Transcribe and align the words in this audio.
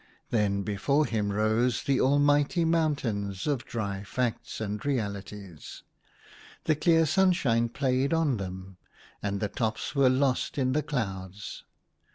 Then 0.31 0.63
before 0.63 1.05
him 1.05 1.31
rose 1.31 1.83
the 1.83 2.01
almighty 2.01 2.65
mountains 2.65 3.45
of 3.45 3.65
Dry 3.65 4.01
facts 4.03 4.59
and 4.59 4.83
Realities, 4.83 5.83
The 6.63 6.73
clear 6.75 7.05
sunshine 7.05 7.69
played 7.69 8.11
on 8.11 8.37
them, 8.37 8.77
and 9.21 9.39
the 9.39 9.47
tops 9.47 9.93
were 9.93 10.09
lost 10.09 10.57
in 10.57 10.71
the 10.71 10.81
clouds. 10.81 11.65